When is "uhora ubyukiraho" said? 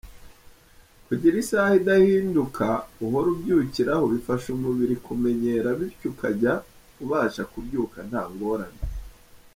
3.03-4.03